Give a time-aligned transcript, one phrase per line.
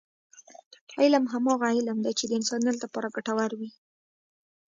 [1.01, 3.69] علم هماغه علم دی، چې د انسانیت لپاره ګټور وي.